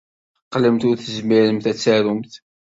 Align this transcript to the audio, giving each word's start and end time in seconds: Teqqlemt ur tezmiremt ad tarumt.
Teqqlemt 0.43 0.83
ur 0.89 0.95
tezmiremt 0.97 1.65
ad 1.71 1.77
tarumt. 1.77 2.33